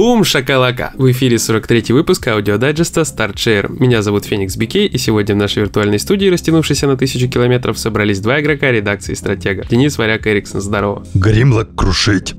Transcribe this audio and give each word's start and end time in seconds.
Бум, 0.00 0.24
шакалака! 0.24 0.92
В 0.96 1.10
эфире 1.10 1.38
43 1.38 1.92
выпуск 1.92 2.26
аудиодайджеста 2.26 3.02
StartShare. 3.02 3.70
Меня 3.78 4.00
зовут 4.00 4.24
Феникс 4.24 4.56
Бикей, 4.56 4.86
и 4.86 4.96
сегодня 4.96 5.34
в 5.34 5.38
нашей 5.38 5.64
виртуальной 5.64 5.98
студии, 5.98 6.26
растянувшейся 6.28 6.86
на 6.86 6.96
тысячу 6.96 7.28
километров, 7.28 7.78
собрались 7.78 8.20
два 8.20 8.40
игрока 8.40 8.70
редакции 8.70 9.12
«Стратега». 9.12 9.66
Денис 9.68 9.98
Варяк 9.98 10.26
Эриксон, 10.26 10.62
здорово. 10.62 11.02
Гримлок 11.12 11.74
крушить. 11.74 12.34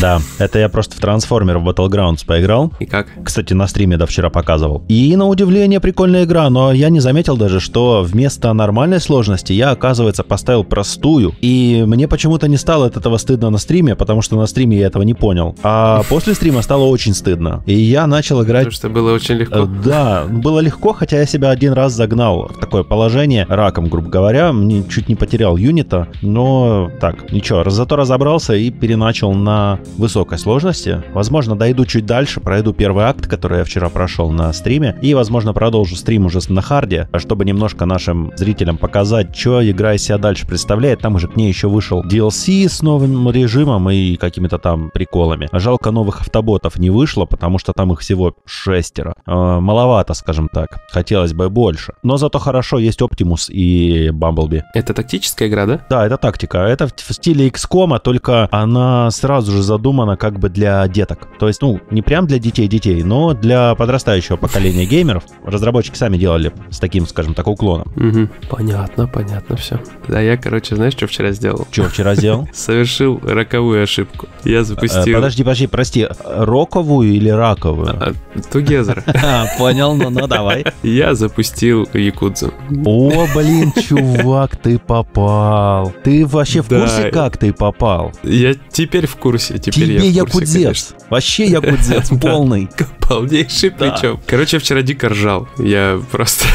Да, 0.00 0.22
это 0.38 0.58
я 0.58 0.70
просто 0.70 0.96
в 0.96 1.00
Трансформер 1.00 1.58
в 1.58 1.68
Battlegrounds 1.68 2.24
поиграл. 2.24 2.72
И 2.80 2.86
как? 2.86 3.08
Кстати, 3.22 3.52
на 3.52 3.66
стриме 3.66 3.98
да 3.98 4.06
вчера 4.06 4.30
показывал. 4.30 4.82
И 4.88 5.14
на 5.16 5.26
удивление 5.26 5.80
прикольная 5.80 6.24
игра, 6.24 6.48
но 6.48 6.72
я 6.72 6.88
не 6.88 7.00
заметил 7.00 7.36
даже, 7.36 7.60
что 7.60 8.02
вместо 8.02 8.50
нормальной 8.54 9.00
сложности 9.00 9.52
я, 9.52 9.72
оказывается, 9.72 10.24
поставил 10.24 10.64
простую. 10.64 11.34
И 11.42 11.84
мне 11.86 12.08
почему-то 12.08 12.48
не 12.48 12.56
стало 12.56 12.86
от 12.86 12.96
этого 12.96 13.18
стыдно 13.18 13.50
на 13.50 13.58
стриме, 13.58 13.96
потому 13.96 14.22
что 14.22 14.36
на 14.36 14.46
стриме 14.46 14.78
я 14.78 14.86
этого 14.86 15.02
не 15.02 15.12
понял. 15.12 15.54
А 15.62 16.04
после 16.08 16.32
стрима 16.32 16.62
стало 16.70 16.84
очень 16.84 17.14
стыдно. 17.14 17.64
И 17.66 17.74
я 17.74 18.06
начал 18.06 18.44
играть... 18.44 18.66
Потому 18.66 18.70
что 18.70 18.88
было 18.90 19.12
очень 19.12 19.34
легко. 19.34 19.58
Э, 19.58 19.66
да, 19.84 20.24
было 20.26 20.60
легко, 20.60 20.92
хотя 20.92 21.18
я 21.18 21.26
себя 21.26 21.50
один 21.50 21.72
раз 21.72 21.94
загнал 21.94 22.46
в 22.46 22.60
такое 22.60 22.84
положение 22.84 23.44
раком, 23.48 23.88
грубо 23.88 24.08
говоря. 24.08 24.52
Мне 24.52 24.84
чуть 24.84 25.08
не 25.08 25.16
потерял 25.16 25.56
юнита, 25.56 26.06
но 26.22 26.88
так, 27.00 27.32
ничего, 27.32 27.68
зато 27.68 27.96
разобрался 27.96 28.54
и 28.54 28.70
переначал 28.70 29.32
на 29.32 29.80
высокой 29.98 30.38
сложности. 30.38 31.02
Возможно, 31.12 31.56
дойду 31.56 31.84
чуть 31.86 32.06
дальше, 32.06 32.38
пройду 32.38 32.72
первый 32.72 33.06
акт, 33.06 33.26
который 33.26 33.58
я 33.58 33.64
вчера 33.64 33.88
прошел 33.88 34.30
на 34.30 34.52
стриме, 34.52 34.96
и, 35.02 35.12
возможно, 35.14 35.52
продолжу 35.52 35.96
стрим 35.96 36.26
уже 36.26 36.38
на 36.50 36.62
харде, 36.62 37.08
чтобы 37.16 37.44
немножко 37.44 37.84
нашим 37.84 38.30
зрителям 38.36 38.78
показать, 38.78 39.36
что 39.36 39.68
игра 39.68 39.94
из 39.94 40.04
себя 40.04 40.18
дальше 40.18 40.46
представляет. 40.46 41.00
Там 41.00 41.16
уже 41.16 41.26
к 41.26 41.34
ней 41.34 41.48
еще 41.48 41.66
вышел 41.66 42.04
DLC 42.04 42.68
с 42.68 42.80
новым 42.80 43.28
режимом 43.32 43.90
и 43.90 44.14
какими-то 44.14 44.58
там 44.58 44.90
приколами. 44.90 45.48
Жалко 45.50 45.90
новых 45.90 46.20
автобусов 46.20 46.59
автоботов 46.60 46.78
не 46.78 46.90
вышло, 46.90 47.26
потому 47.26 47.58
что 47.58 47.72
там 47.72 47.92
их 47.92 48.00
всего 48.00 48.34
шестеро. 48.44 49.14
Э, 49.26 49.60
маловато, 49.60 50.14
скажем 50.14 50.48
так. 50.48 50.80
Хотелось 50.92 51.32
бы 51.32 51.48
больше. 51.48 51.92
Но 52.02 52.16
зато 52.16 52.38
хорошо 52.38 52.78
есть 52.78 53.02
Оптимус 53.02 53.50
и 53.50 54.10
Бамблби. 54.12 54.62
Это 54.74 54.94
тактическая 54.94 55.48
игра, 55.48 55.66
да? 55.66 55.80
Да, 55.90 56.06
это 56.06 56.16
тактика. 56.16 56.58
Это 56.58 56.86
в 56.86 57.12
стиле 57.12 57.48
XCOM, 57.48 57.98
только 58.00 58.48
она 58.50 59.10
сразу 59.10 59.52
же 59.52 59.62
задумана 59.62 60.16
как 60.16 60.38
бы 60.38 60.48
для 60.48 60.86
деток. 60.88 61.28
То 61.38 61.48
есть, 61.48 61.62
ну, 61.62 61.80
не 61.90 62.02
прям 62.02 62.26
для 62.26 62.38
детей-детей, 62.38 63.02
но 63.02 63.34
для 63.34 63.74
подрастающего 63.74 64.36
поколения 64.36 64.86
геймеров. 64.86 65.24
Разработчики 65.44 65.96
сами 65.96 66.18
делали 66.18 66.52
с 66.70 66.78
таким, 66.78 67.06
скажем 67.06 67.34
так, 67.34 67.46
уклоном. 67.46 67.88
Угу. 67.96 68.28
Понятно, 68.50 69.06
понятно 69.06 69.56
все. 69.56 69.80
Да, 70.08 70.20
я, 70.20 70.36
короче, 70.36 70.76
знаешь, 70.76 70.94
что 70.94 71.06
вчера 71.06 71.32
сделал? 71.32 71.66
Что 71.70 71.88
вчера 71.88 72.14
сделал? 72.14 72.48
Совершил 72.52 73.20
роковую 73.22 73.82
ошибку. 73.82 74.28
Я 74.44 74.64
запустил... 74.64 75.14
Подожди, 75.14 75.42
подожди, 75.42 75.66
прости 75.66 76.06
роковую 76.50 77.12
или 77.12 77.30
раковую? 77.30 78.16
Тугезер. 78.52 79.04
А, 79.22 79.46
понял, 79.58 79.94
ну, 79.94 80.10
ну 80.10 80.26
давай. 80.26 80.64
Я 80.82 81.14
запустил 81.14 81.86
Якудзу. 81.92 82.52
О, 82.84 83.26
блин, 83.34 83.72
чувак, 83.72 84.56
ты 84.56 84.78
попал. 84.78 85.92
Ты 86.02 86.26
вообще 86.26 86.62
в 86.62 86.68
курсе, 86.68 87.10
как 87.10 87.36
ты 87.36 87.52
попал? 87.52 88.12
Я 88.22 88.54
теперь 88.72 89.06
в 89.06 89.16
курсе, 89.16 89.58
теперь 89.58 89.84
Тебе 89.84 90.08
я 90.08 90.24
в 90.24 90.30
курсе, 90.30 90.60
якудзец. 90.62 90.94
Вообще 91.10 91.44
якудзец 91.46 92.10
полный. 92.20 92.68
Полнейший 93.08 93.70
причем. 93.70 94.20
Короче, 94.26 94.56
я 94.56 94.60
вчера 94.60 94.82
дико 94.82 95.08
ржал. 95.08 95.48
Я 95.58 96.00
просто 96.10 96.46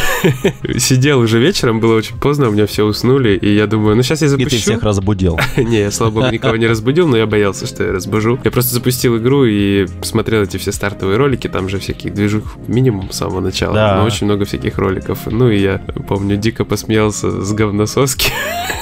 сидел 0.78 1.20
уже 1.20 1.40
вечером, 1.40 1.80
было 1.80 1.96
очень 1.96 2.18
поздно, 2.18 2.48
у 2.48 2.52
меня 2.52 2.66
все 2.66 2.86
уснули, 2.86 3.36
и 3.38 3.54
я 3.54 3.68
думаю, 3.68 3.96
ну 3.96 4.04
сейчас 4.04 4.22
я 4.22 4.30
запущу. 4.30 4.48
И 4.48 4.50
ты 4.52 4.58
всех 4.58 4.84
разбудил. 4.84 5.40
Не, 5.58 5.82
я, 5.82 5.92
слава 5.92 6.12
богу, 6.12 6.28
никого 6.28 6.56
не 6.56 6.68
разбудил, 6.68 7.08
но 7.08 7.18
я 7.18 7.26
боялся, 7.26 7.68
что 7.68 7.84
я 7.84 7.92
разбужу. 7.92 8.40
Я 8.44 8.52
просто 8.52 8.74
запустил 8.74 9.18
игру 9.18 9.46
и 9.46 9.85
посмотрел 9.88 10.44
эти 10.44 10.58
все 10.58 10.72
стартовые 10.72 11.18
ролики, 11.18 11.48
там 11.48 11.70
же 11.70 11.80
всяких 11.80 12.14
движух 12.14 12.58
минимум 12.68 13.12
с 13.12 13.18
самого 13.18 13.40
начала, 13.40 13.74
да. 13.74 13.96
но 13.98 14.06
очень 14.06 14.26
много 14.26 14.46
всяких 14.46 14.78
роликов. 14.78 15.20
Ну 15.26 15.50
и 15.50 15.60
я 15.60 15.80
помню, 16.08 16.38
дико 16.38 16.66
посмеялся 16.66 17.30
с 17.30 17.54
говнососки. 17.54 18.32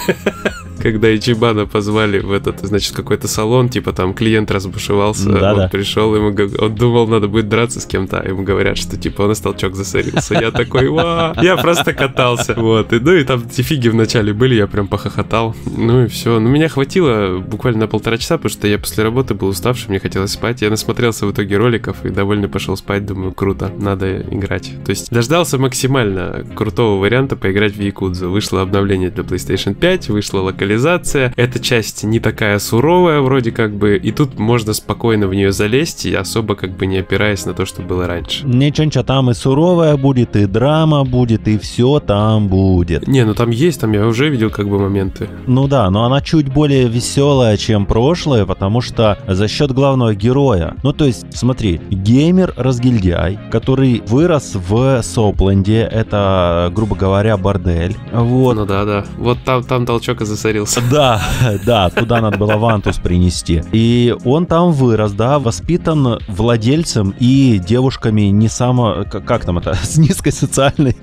когда 0.84 1.16
Ичибана 1.16 1.66
позвали 1.66 2.20
в 2.20 2.34
этот, 2.34 2.60
значит, 2.60 2.94
какой-то 2.94 3.30
салон, 3.30 3.70
типа 3.70 3.94
там 3.94 4.14
клиент 4.14 4.52
разбушевался, 4.52 5.30
да, 5.30 5.54
он 5.54 5.58
да. 5.60 5.70
пришел, 5.70 6.14
ему, 6.14 6.36
он 6.60 6.76
думал, 6.76 7.08
надо 7.08 7.30
будет 7.30 7.48
драться 7.48 7.80
с 7.80 7.86
кем-то, 7.86 8.20
а 8.20 8.28
ему 8.28 8.44
говорят, 8.44 8.78
что 8.78 8.98
типа 8.98 9.22
он 9.22 9.30
на 9.30 9.36
толчок 9.36 9.76
засорился. 9.76 10.34
Я 10.34 10.52
такой, 10.52 10.90
ва, 10.90 11.38
я 11.42 11.56
просто 11.56 11.94
катался. 11.94 12.54
Вот, 12.58 12.92
и, 12.92 13.00
ну 13.00 13.14
и 13.14 13.24
там 13.24 13.46
эти 13.50 13.62
фиги 13.62 13.88
вначале 13.88 14.34
были, 14.34 14.56
я 14.56 14.68
прям 14.68 14.90
похохотал. 14.90 15.56
Ну 15.66 16.04
и 16.04 16.08
все. 16.08 16.38
Ну 16.38 16.50
меня 16.50 16.68
хватило 16.68 17.40
буквально 17.40 17.82
на 17.82 17.88
полтора 17.88 18.18
часа, 18.18 18.36
потому 18.36 18.52
что 18.52 18.68
я 18.68 18.78
после 18.78 19.06
работы 19.06 19.36
был 19.36 19.48
уставший, 19.48 19.88
мне 19.88 20.00
хотелось 20.00 20.32
спать. 20.32 20.62
Я 20.62 20.70
насмотрелся 20.70 21.26
в 21.26 21.32
итоге 21.32 21.56
роликов 21.56 22.04
и 22.04 22.10
довольно 22.10 22.50
пошел 22.50 22.76
спать, 22.76 23.06
думаю, 23.06 23.32
круто, 23.32 23.72
надо 23.80 24.20
играть. 24.20 24.74
То 24.84 24.90
есть 24.90 25.12
дождался 25.12 25.58
максимально 25.58 26.46
крутого 26.58 27.00
варианта 27.00 27.38
поиграть 27.38 27.74
в 27.74 27.82
Якудзу. 27.82 28.30
Вышло 28.30 28.62
обновление 28.62 29.12
для 29.12 29.24
PlayStation 29.24 29.74
5, 29.74 30.10
вышла 30.10 30.42
локализация 30.42 30.73
локализация. 30.74 31.34
Эта 31.36 31.60
часть 31.60 32.04
не 32.04 32.20
такая 32.20 32.60
суровая 32.60 33.22
вроде 33.22 33.52
как 33.52 33.76
бы, 33.76 33.98
и 33.98 34.12
тут 34.12 34.40
можно 34.40 34.74
спокойно 34.74 35.28
в 35.28 35.34
нее 35.34 35.52
залезть, 35.52 36.06
и 36.06 36.14
особо 36.14 36.56
как 36.56 36.76
бы 36.76 36.86
не 36.86 36.98
опираясь 36.98 37.46
на 37.46 37.54
то, 37.54 37.66
что 37.66 37.82
было 37.82 38.08
раньше. 38.08 38.46
Ничего, 38.46 38.86
ничего, 38.86 39.04
там 39.04 39.30
и 39.30 39.34
суровая 39.34 39.98
будет, 39.98 40.36
и 40.36 40.46
драма 40.46 41.04
будет, 41.04 41.48
и 41.48 41.58
все 41.58 42.00
там 42.00 42.48
будет. 42.48 43.08
Не, 43.08 43.26
ну 43.26 43.34
там 43.34 43.52
есть, 43.52 43.82
там 43.82 43.92
я 43.94 44.06
уже 44.06 44.30
видел 44.30 44.50
как 44.50 44.68
бы 44.68 44.80
моменты. 44.80 45.30
Ну 45.48 45.68
да, 45.68 45.90
но 45.90 46.06
она 46.06 46.22
чуть 46.22 46.52
более 46.52 46.88
веселая, 46.88 47.58
чем 47.58 47.86
прошлое, 47.86 48.46
потому 48.46 48.82
что 48.82 49.18
за 49.28 49.48
счет 49.48 49.72
главного 49.72 50.16
героя. 50.16 50.76
Ну 50.84 50.94
то 50.94 51.06
есть, 51.06 51.26
смотри, 51.34 51.80
геймер-разгильдяй, 51.90 53.40
который 53.52 54.02
вырос 54.08 54.54
в 54.56 55.02
Сопленде, 55.04 55.82
это, 55.82 56.72
грубо 56.74 56.96
говоря, 56.96 57.38
бордель. 57.38 57.96
Вот. 58.12 58.56
Ну 58.56 58.66
да, 58.66 58.86
да. 58.86 59.06
Вот 59.18 59.38
там, 59.46 59.64
там 59.64 59.86
толчок 59.86 60.22
и 60.22 60.26
засорил 60.26 60.63
родился. 60.64 60.82
Да, 60.90 61.22
да, 61.66 61.90
туда 61.90 62.22
надо 62.22 62.38
было 62.38 62.58
вантус 62.58 62.98
принести. 62.98 63.64
И 63.72 64.16
он 64.26 64.46
там 64.46 64.72
вырос, 64.72 65.12
да, 65.12 65.40
воспитан 65.40 66.20
владельцем 66.28 67.14
и 67.20 67.60
девушками 67.66 68.24
не 68.24 68.48
само... 68.48 69.06
Как 69.06 69.46
там 69.46 69.58
это? 69.58 69.74
С 69.84 69.98
низкой 69.98 70.32
социальной 70.32 70.96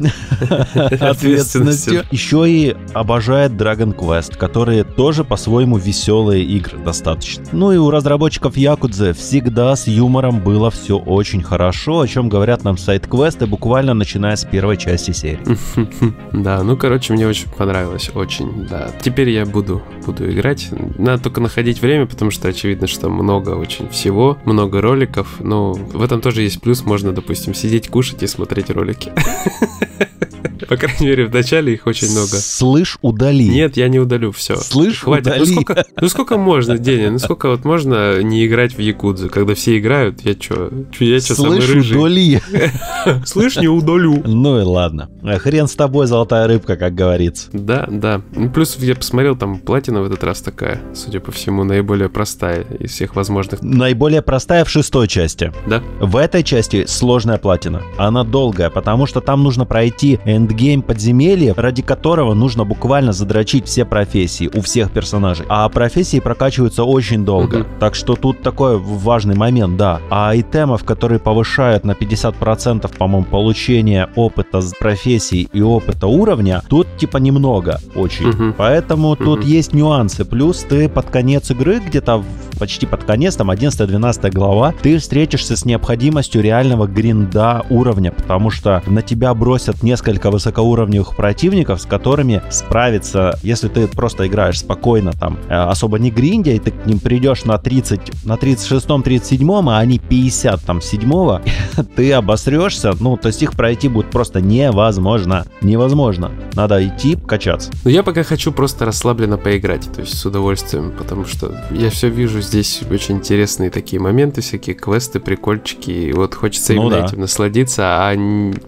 ответственностью. 1.00 2.04
Еще 2.10 2.50
и 2.50 2.76
обожает 2.94 3.52
Dragon 3.52 3.94
Quest, 3.94 4.36
которые 4.36 4.84
тоже 4.84 5.24
по-своему 5.24 5.76
веселые 5.76 6.44
игры 6.44 6.78
достаточно. 6.78 7.44
Ну 7.52 7.72
и 7.72 7.76
у 7.76 7.90
разработчиков 7.90 8.56
Якудзе 8.56 9.12
всегда 9.12 9.74
с 9.76 9.86
юмором 9.86 10.40
было 10.40 10.70
все 10.70 10.98
очень 10.98 11.42
хорошо, 11.42 12.00
о 12.00 12.06
чем 12.06 12.28
говорят 12.28 12.64
нам 12.64 12.78
сайт-квесты, 12.78 13.46
буквально 13.46 13.94
начиная 13.94 14.36
с 14.36 14.44
первой 14.44 14.76
части 14.76 15.12
серии. 15.12 15.40
Да, 16.32 16.62
ну, 16.62 16.76
короче, 16.76 17.12
мне 17.12 17.26
очень 17.26 17.48
понравилось, 17.50 18.10
очень, 18.14 18.66
да. 18.66 18.90
Теперь 19.02 19.30
я 19.30 19.44
буду, 19.50 19.82
буду 20.06 20.30
играть. 20.30 20.68
Надо 20.98 21.24
только 21.24 21.40
находить 21.40 21.82
время, 21.82 22.06
потому 22.06 22.30
что 22.30 22.48
очевидно, 22.48 22.86
что 22.86 23.08
много 23.08 23.50
очень 23.50 23.88
всего, 23.88 24.38
много 24.44 24.80
роликов. 24.80 25.36
Но 25.40 25.72
в 25.72 26.02
этом 26.02 26.20
тоже 26.20 26.42
есть 26.42 26.60
плюс. 26.60 26.84
Можно, 26.84 27.12
допустим, 27.12 27.54
сидеть, 27.54 27.88
кушать 27.88 28.22
и 28.22 28.26
смотреть 28.26 28.70
ролики. 28.70 29.12
По 30.68 30.76
крайней 30.76 31.06
мере, 31.06 31.26
в 31.26 31.32
начале 31.34 31.74
их 31.74 31.86
очень 31.86 32.10
много. 32.10 32.36
Слышь, 32.36 32.98
удали. 33.02 33.48
Нет, 33.48 33.76
я 33.76 33.88
не 33.88 33.98
удалю, 33.98 34.32
все. 34.32 34.56
Слышь, 34.56 35.00
Хватит. 35.00 35.26
удали. 35.26 35.40
Ну 35.40 35.46
сколько, 35.46 35.84
ну 36.00 36.08
сколько 36.08 36.36
можно, 36.38 36.78
Деня? 36.78 37.10
Ну 37.10 37.18
сколько 37.18 37.48
вот 37.50 37.64
можно 37.64 38.22
не 38.22 38.46
играть 38.46 38.74
в 38.74 38.80
Якудзу, 38.80 39.28
когда 39.30 39.54
все 39.54 39.78
играют? 39.78 40.20
Я 40.22 40.34
чё? 40.34 40.70
Я 40.98 41.20
чё, 41.20 41.34
самый 41.34 41.60
рыжий? 41.60 41.96
удали. 41.98 42.42
Слышь, 43.24 43.56
не 43.56 43.68
удалю. 43.68 44.22
Ну 44.24 44.60
и 44.60 44.62
ладно. 44.62 45.08
Хрен 45.38 45.68
с 45.68 45.74
тобой, 45.74 46.06
золотая 46.06 46.46
рыбка, 46.46 46.76
как 46.76 46.94
говорится. 46.94 47.48
Да, 47.52 47.86
да. 47.90 48.20
Ну, 48.34 48.50
плюс 48.50 48.76
я 48.78 48.94
посмотрел, 48.94 49.36
там 49.36 49.58
платина 49.58 50.02
в 50.02 50.06
этот 50.06 50.22
раз 50.24 50.40
такая, 50.40 50.80
судя 50.94 51.20
по 51.20 51.32
всему, 51.32 51.64
наиболее 51.64 52.08
простая 52.08 52.62
из 52.78 52.92
всех 52.92 53.16
возможных. 53.16 53.62
Наиболее 53.62 54.22
простая 54.22 54.64
в 54.64 54.70
шестой 54.70 55.08
части. 55.08 55.52
Да. 55.66 55.82
В 56.00 56.16
этой 56.16 56.42
части 56.42 56.84
сложная 56.86 57.38
платина. 57.38 57.82
Она 57.96 58.24
долгая, 58.24 58.70
потому 58.70 59.06
что 59.06 59.20
там 59.20 59.42
нужно 59.42 59.64
пройти 59.64 60.18
endgame 60.40 60.82
подземелья, 60.82 61.54
ради 61.56 61.82
которого 61.82 62.34
нужно 62.34 62.64
буквально 62.64 63.12
задрочить 63.12 63.66
все 63.66 63.84
профессии 63.84 64.50
у 64.52 64.60
всех 64.60 64.90
персонажей. 64.90 65.46
А 65.48 65.68
профессии 65.68 66.20
прокачиваются 66.20 66.84
очень 66.84 67.24
долго. 67.24 67.56
Угу. 67.56 67.66
Так 67.78 67.94
что 67.94 68.16
тут 68.16 68.42
такой 68.42 68.78
важный 68.78 69.34
момент, 69.34 69.76
да. 69.76 70.00
А 70.10 70.30
айтемов, 70.30 70.84
которые 70.84 71.18
повышают 71.18 71.84
на 71.84 71.92
50%, 71.92 72.96
по-моему, 72.96 73.26
получение 73.26 74.08
опыта 74.16 74.60
с 74.60 74.72
профессии 74.74 75.48
и 75.52 75.62
опыта 75.62 76.06
уровня, 76.06 76.62
тут 76.68 76.86
типа 76.96 77.18
немного 77.18 77.80
очень. 77.94 78.28
Угу. 78.28 78.54
Поэтому 78.56 79.10
угу. 79.10 79.24
тут 79.24 79.44
есть 79.44 79.72
нюансы. 79.72 80.24
Плюс 80.24 80.64
ты 80.68 80.88
под 80.88 81.10
конец 81.10 81.50
игры 81.50 81.80
где-то 81.80 82.24
почти 82.60 82.84
под 82.84 83.04
конец, 83.04 83.36
там 83.36 83.50
11-12 83.50 84.30
глава, 84.32 84.74
ты 84.82 84.98
встретишься 84.98 85.56
с 85.56 85.64
необходимостью 85.64 86.42
реального 86.42 86.86
гринда 86.86 87.64
уровня, 87.70 88.12
потому 88.12 88.50
что 88.50 88.82
на 88.86 89.00
тебя 89.00 89.32
бросят 89.32 89.82
несколько 89.82 90.29
высокоуровневых 90.30 91.16
противников, 91.16 91.80
с 91.80 91.86
которыми 91.86 92.42
справиться, 92.50 93.38
если 93.42 93.68
ты 93.68 93.86
просто 93.86 94.26
играешь 94.26 94.60
спокойно, 94.60 95.12
там, 95.12 95.38
э, 95.48 95.54
особо 95.54 95.98
не 95.98 96.10
гриндя, 96.10 96.52
и 96.52 96.58
ты 96.58 96.70
к 96.70 96.86
ним 96.86 96.98
придешь 96.98 97.44
на 97.44 97.58
30, 97.58 98.24
на 98.24 98.34
36-м, 98.34 99.02
37-м, 99.02 99.68
а 99.68 99.78
они 99.78 99.98
50 99.98 100.60
там 100.62 100.80
7 100.80 101.00
ты 101.96 102.12
обосрешься, 102.12 102.94
ну, 103.00 103.16
то 103.16 103.28
есть 103.28 103.42
их 103.42 103.52
пройти 103.52 103.88
будет 103.88 104.10
просто 104.10 104.40
невозможно. 104.40 105.46
Невозможно. 105.62 106.30
Надо 106.54 106.86
идти 106.86 107.16
качаться. 107.16 107.70
Ну, 107.84 107.90
я 107.90 108.02
пока 108.02 108.22
хочу 108.22 108.52
просто 108.52 108.84
расслабленно 108.84 109.38
поиграть, 109.38 109.90
то 109.92 110.00
есть 110.00 110.16
с 110.18 110.26
удовольствием, 110.26 110.92
потому 110.96 111.24
что 111.24 111.54
я 111.70 111.90
все 111.90 112.08
вижу 112.08 112.40
здесь 112.40 112.82
очень 112.90 113.16
интересные 113.16 113.70
такие 113.70 114.00
моменты, 114.00 114.40
всякие 114.40 114.74
квесты, 114.74 115.20
прикольчики, 115.20 115.90
и 115.90 116.12
вот 116.12 116.34
хочется 116.34 116.72
ну, 116.74 116.82
именно 116.82 117.00
да. 117.00 117.06
этим 117.06 117.20
насладиться, 117.20 117.82
а 117.84 118.14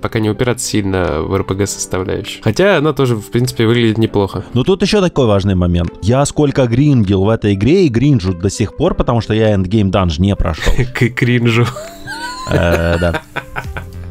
пока 0.00 0.20
не 0.20 0.30
упираться 0.30 0.66
сильно 0.66 1.22
в 1.22 1.34
RPG 1.52 1.66
составляющую. 1.66 2.42
Хотя 2.42 2.78
она 2.78 2.92
тоже, 2.92 3.16
в 3.16 3.30
принципе, 3.30 3.66
выглядит 3.66 3.98
неплохо. 3.98 4.44
Но 4.54 4.64
тут 4.64 4.82
еще 4.82 5.00
такой 5.00 5.26
важный 5.26 5.54
момент. 5.54 5.92
Я 6.02 6.24
сколько 6.24 6.66
гриндил 6.66 7.24
в 7.24 7.28
этой 7.28 7.54
игре 7.54 7.86
и 7.86 7.88
гринжу 7.88 8.34
до 8.34 8.50
сих 8.50 8.76
пор, 8.76 8.94
потому 8.94 9.20
что 9.20 9.34
я 9.34 9.54
Endgame 9.54 9.90
Dungeon 9.90 10.20
не 10.20 10.36
прошел. 10.36 10.72
К 10.94 11.08
кринжу. 11.10 11.66
Э, 12.50 12.96
да. 12.98 13.22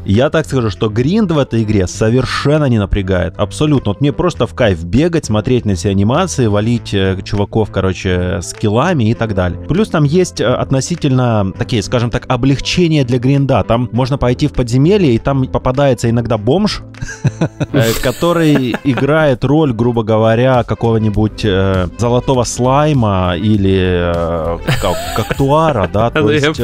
Я 0.04 0.30
так 0.30 0.46
скажу, 0.46 0.70
что 0.70 0.88
гринд 0.88 1.30
в 1.30 1.38
этой 1.38 1.62
игре 1.62 1.86
совершенно 1.86 2.64
не 2.64 2.78
напрягает. 2.78 3.34
Абсолютно. 3.36 3.92
Вот 3.92 4.00
мне 4.00 4.12
просто 4.12 4.46
в 4.46 4.54
кайф 4.54 4.82
бегать, 4.84 5.26
смотреть 5.26 5.64
на 5.64 5.74
все 5.76 5.90
анимации, 5.90 6.46
валить 6.46 6.92
э, 6.92 7.20
чуваков, 7.22 7.70
короче, 7.70 8.40
скиллами 8.42 9.10
и 9.10 9.14
так 9.14 9.34
далее. 9.34 9.60
Плюс 9.68 9.90
там 9.90 10.02
есть 10.02 10.40
э, 10.40 10.46
относительно 10.46 11.52
такие, 11.56 11.82
скажем 11.82 12.10
так, 12.10 12.24
облегчения 12.28 13.04
для 13.04 13.18
гринда. 13.18 13.62
Там 13.62 13.88
можно 13.92 14.18
пойти 14.18 14.48
в 14.48 14.52
подземелье, 14.52 15.14
и 15.14 15.18
там 15.18 15.46
попадается 15.46 16.10
иногда 16.10 16.36
бомж, 16.36 16.82
э, 17.72 17.92
который 18.02 18.74
играет 18.82 19.44
роль, 19.44 19.72
грубо 19.72 20.02
говоря, 20.02 20.64
какого-нибудь 20.64 21.46
золотого 21.98 22.44
слайма 22.44 23.34
или 23.36 24.12
кактуара, 25.16 25.88
да, 25.92 26.10
то 26.10 26.28
есть 26.30 26.56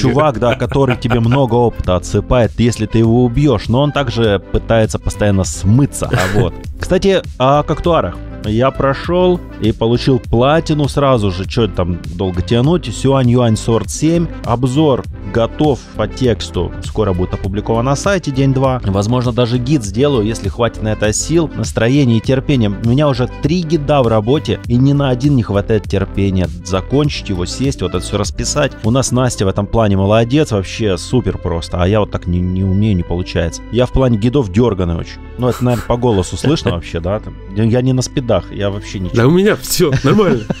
чувак, 0.00 0.38
да, 0.38 0.54
который 0.54 0.96
тебе 0.96 1.20
много 1.20 1.56
опыта 1.56 1.96
отсыпает 1.96 2.21
засыпает, 2.22 2.52
если 2.58 2.86
ты 2.86 2.98
его 2.98 3.24
убьешь, 3.24 3.68
но 3.68 3.82
он 3.82 3.92
также 3.92 4.40
пытается 4.52 4.98
постоянно 4.98 5.44
смыться. 5.44 6.08
А 6.12 6.38
вот. 6.38 6.54
Кстати, 6.80 7.22
о 7.38 7.62
кактуарах. 7.62 8.16
Я 8.44 8.70
прошел 8.70 9.40
и 9.60 9.72
получил 9.72 10.18
платину 10.18 10.88
сразу 10.88 11.30
же. 11.30 11.48
Что 11.48 11.68
там 11.68 11.98
долго 12.14 12.42
тянуть? 12.42 12.86
Сюань 12.86 13.30
Юань 13.30 13.56
Сорт 13.56 13.90
7. 13.90 14.26
Обзор 14.44 15.04
готов 15.32 15.78
по 15.96 16.06
тексту. 16.06 16.72
Скоро 16.84 17.12
будет 17.12 17.34
опубликован 17.34 17.84
на 17.84 17.96
сайте 17.96 18.30
день-два. 18.30 18.80
Возможно, 18.84 19.32
даже 19.32 19.58
гид 19.58 19.82
сделаю, 19.82 20.26
если 20.26 20.48
хватит 20.48 20.82
на 20.82 20.88
это 20.88 21.12
сил, 21.12 21.50
настроения 21.54 22.18
и 22.18 22.20
терпения. 22.20 22.68
У 22.68 22.88
меня 22.88 23.08
уже 23.08 23.28
три 23.42 23.62
гида 23.62 24.02
в 24.02 24.08
работе, 24.08 24.60
и 24.66 24.76
ни 24.76 24.92
на 24.92 25.08
один 25.08 25.36
не 25.36 25.42
хватает 25.42 25.84
терпения. 25.84 26.48
Закончить 26.64 27.28
его, 27.30 27.46
сесть, 27.46 27.82
вот 27.82 27.94
это 27.94 28.00
все 28.00 28.18
расписать. 28.18 28.72
У 28.84 28.90
нас 28.90 29.12
Настя 29.12 29.46
в 29.46 29.48
этом 29.48 29.66
плане 29.66 29.96
молодец, 29.96 30.52
вообще 30.52 30.98
супер 30.98 31.38
просто. 31.38 31.82
А 31.82 31.88
я 31.88 32.00
вот 32.00 32.10
так 32.10 32.26
не, 32.26 32.40
не 32.40 32.64
умею, 32.64 32.96
не 32.96 33.02
получается. 33.02 33.62
Я 33.72 33.86
в 33.86 33.92
плане 33.92 34.18
гидов 34.18 34.52
дерганый 34.52 34.96
очень. 34.96 35.20
Ну, 35.38 35.48
это, 35.48 35.64
наверное, 35.64 35.86
по 35.86 35.96
голосу 35.96 36.36
слышно 36.36 36.72
вообще, 36.72 37.00
да? 37.00 37.20
Я 37.56 37.80
не 37.80 37.92
на 37.92 38.02
спидах 38.02 38.31
бедах, 38.32 38.52
я 38.52 38.70
вообще 38.70 38.98
ничего. 38.98 39.16
Да 39.16 39.26
у 39.26 39.30
меня 39.30 39.56
все 39.56 39.92
нормально. 40.04 40.44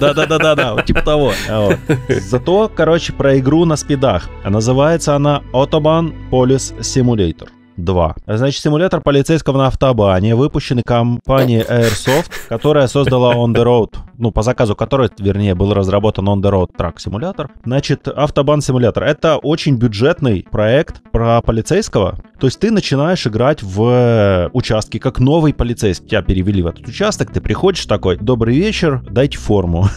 Да-да-да-да-да, 0.00 0.82
типа 0.82 1.02
того. 1.02 1.32
Зато, 2.08 2.70
короче, 2.74 3.12
про 3.12 3.38
игру 3.38 3.64
на 3.64 3.76
спидах. 3.76 4.28
Называется 4.44 5.16
она 5.16 5.42
Autobahn 5.52 6.14
Police 6.30 6.78
Simulator. 6.80 7.48
2. 7.84 8.16
Значит, 8.26 8.62
симулятор 8.62 9.00
полицейского 9.00 9.58
на 9.58 9.66
автобане, 9.66 10.34
выпущенный 10.34 10.82
компанией 10.82 11.62
Airsoft, 11.62 12.30
которая 12.48 12.86
создала 12.86 13.34
On 13.34 13.54
The 13.54 13.64
Road, 13.64 13.96
ну, 14.18 14.30
по 14.30 14.42
заказу 14.42 14.76
которой, 14.76 15.08
вернее, 15.18 15.54
был 15.54 15.72
разработан 15.72 16.28
On 16.28 16.40
The 16.40 16.50
Road 16.50 16.70
Track 16.76 16.94
симулятор. 16.98 17.50
Значит, 17.64 18.06
автобан 18.08 18.60
симулятор. 18.60 19.04
Это 19.04 19.36
очень 19.38 19.76
бюджетный 19.76 20.46
проект 20.50 21.02
про 21.10 21.40
полицейского. 21.40 22.18
То 22.38 22.46
есть 22.46 22.58
ты 22.58 22.70
начинаешь 22.70 23.26
играть 23.26 23.62
в 23.62 24.50
участке 24.52 24.98
как 24.98 25.20
новый 25.20 25.52
полицейский. 25.52 26.08
Тебя 26.08 26.22
перевели 26.22 26.62
в 26.62 26.66
этот 26.66 26.86
участок, 26.88 27.30
ты 27.32 27.40
приходишь 27.40 27.84
такой, 27.86 28.16
добрый 28.16 28.56
вечер, 28.56 29.02
дайте 29.10 29.38
форму. 29.38 29.86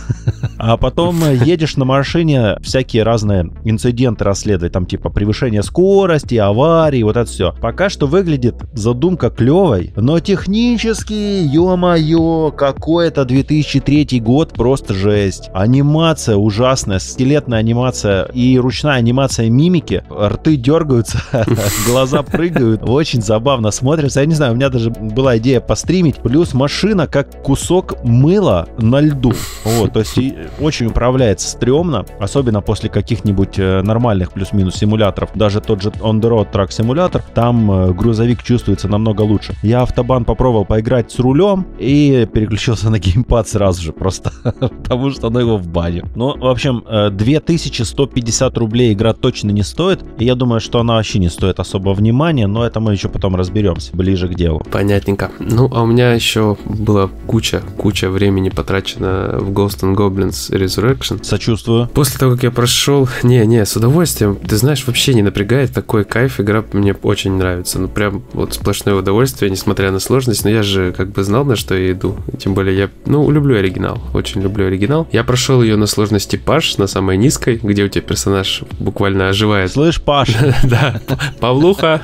А 0.58 0.78
потом 0.78 1.20
едешь 1.32 1.76
на 1.76 1.84
машине, 1.84 2.58
всякие 2.62 3.04
разные 3.04 3.52
инциденты 3.66 4.24
расследовать, 4.24 4.72
там 4.72 4.86
типа 4.86 5.10
превышение 5.10 5.62
скорости, 5.64 6.36
аварии, 6.36 7.04
вот 7.04 7.18
это 7.18 7.30
все. 7.30 7.54
Пока 7.60 7.73
что 7.90 8.08
выглядит 8.08 8.56
задумка 8.74 9.30
клевой, 9.30 9.94
но 9.96 10.20
технически, 10.20 11.14
ё-моё, 11.14 12.52
какой 12.52 13.08
это 13.08 13.26
2003 13.26 14.20
год, 14.20 14.54
просто 14.54 14.94
жесть. 14.94 15.50
Анимация 15.54 16.36
ужасная, 16.36 17.00
скелетная 17.00 17.60
анимация 17.60 18.26
и 18.26 18.58
ручная 18.58 18.96
анимация 18.96 19.50
мимики, 19.50 20.04
рты 20.12 20.56
дергаются, 20.56 21.20
глаза 21.88 22.24
прыгают, 22.24 22.82
очень 22.88 23.22
забавно 23.22 23.72
смотрится. 23.72 24.22
Я 24.22 24.26
не 24.26 24.36
знаю, 24.36 24.54
у 24.54 24.56
меня 24.56 24.70
даже 24.70 24.90
была 24.90 25.38
идея 25.38 25.60
постримить, 25.60 26.18
плюс 26.18 26.54
машина 26.54 27.08
как 27.08 27.44
кусок 27.44 28.04
мыла 28.04 28.68
на 28.78 29.00
льду. 29.02 29.34
Вот, 29.66 29.94
то 29.94 30.00
есть 30.00 30.18
очень 30.60 30.88
управляется 30.88 31.50
стрёмно, 31.50 32.06
особенно 32.20 32.62
после 32.62 32.90
каких-нибудь 32.90 33.58
э, 33.58 33.82
нормальных 33.82 34.32
плюс-минус 34.32 34.76
симуляторов. 34.76 35.32
Даже 35.36 35.62
тот 35.62 35.82
же 35.82 35.90
On 35.90 36.20
The 36.20 36.30
Road 36.30 36.52
Track 36.52 36.72
симулятор, 36.72 37.24
там 37.34 37.63
э, 37.72 37.94
грузовик 37.94 38.44
чувствуется 38.44 38.88
намного 38.88 39.22
лучше. 39.22 39.56
Я 39.64 39.82
автобан 39.82 40.26
попробовал 40.26 40.66
поиграть 40.66 41.12
с 41.12 41.20
рулем 41.20 41.66
и 41.80 42.28
переключился 42.32 42.90
на 42.90 43.00
геймпад 43.00 43.48
сразу 43.48 43.82
же, 43.82 43.94
просто 43.94 44.32
потому 44.44 45.12
что 45.12 45.28
оно 45.28 45.40
его 45.40 45.58
в 45.58 45.68
бане. 45.68 46.06
Ну, 46.16 46.38
в 46.38 46.48
общем, 46.48 46.84
2150 47.12 48.56
э, 48.56 48.60
рублей 48.60 48.94
игра 48.94 49.14
точно 49.14 49.52
не 49.52 49.64
стоит, 49.64 50.04
и 50.18 50.26
я 50.26 50.36
думаю, 50.36 50.60
что 50.60 50.80
она 50.80 50.96
вообще 50.96 51.20
не 51.20 51.30
стоит 51.30 51.60
особо 51.60 51.92
внимания, 51.92 52.48
но 52.48 52.66
это 52.66 52.80
мы 52.80 52.94
еще 52.94 53.10
потом 53.10 53.36
разберемся, 53.36 53.96
ближе 53.96 54.28
к 54.28 54.36
делу. 54.36 54.62
Понятненько. 54.72 55.32
Ну, 55.40 55.70
а 55.74 55.84
у 55.84 55.86
меня 55.86 56.14
еще 56.14 56.58
была 56.66 57.10
куча, 57.28 57.62
куча 57.78 58.10
времени 58.10 58.50
потрачено 58.50 59.38
в 59.40 59.52
Ghost 59.52 59.82
and 59.82 59.96
Goblins 59.96 60.52
Resurrection. 60.52 61.24
Сочувствую. 61.24 61.88
После 61.94 62.20
того, 62.20 62.34
как 62.34 62.44
я 62.44 62.52
прошел... 62.52 63.08
Не, 63.24 63.46
не, 63.46 63.66
с 63.66 63.76
удовольствием. 63.76 64.36
Ты 64.36 64.58
знаешь, 64.58 64.86
вообще 64.86 65.14
не 65.14 65.22
напрягает. 65.22 65.74
Такой 65.74 66.04
кайф. 66.04 66.40
Игра 66.40 66.64
мне 66.74 66.94
очень 66.94 67.38
нравится. 67.44 67.80
Ну, 67.80 67.90
прям 67.90 68.24
вот 68.34 68.54
сплошное 68.54 68.96
удовольствие, 68.96 69.52
несмотря 69.52 69.92
на 69.92 70.00
сложность. 70.00 70.46
Но 70.46 70.50
я 70.50 70.64
же 70.64 70.94
как 70.94 71.10
бы 71.10 71.24
знал, 71.24 71.44
на 71.44 71.56
что 71.56 71.76
я 71.76 71.92
иду. 71.92 72.16
Тем 72.40 72.54
более 72.54 72.78
я, 72.78 72.90
ну, 73.06 73.30
люблю 73.30 73.58
оригинал. 73.58 74.02
Очень 74.14 74.42
люблю 74.42 74.68
оригинал. 74.68 75.08
Я 75.12 75.24
прошел 75.24 75.62
ее 75.62 75.76
на 75.76 75.86
сложности 75.86 76.38
Паш, 76.38 76.78
на 76.78 76.88
самой 76.88 77.18
низкой, 77.18 77.60
где 77.62 77.84
у 77.84 77.90
тебя 77.90 78.02
персонаж 78.02 78.64
буквально 78.80 79.30
оживает. 79.30 79.72
Слышь, 79.72 80.02
Паш? 80.02 80.30
Да, 80.64 81.02
Павлуха. 81.40 82.02